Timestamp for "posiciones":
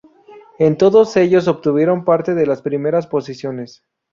3.05-3.83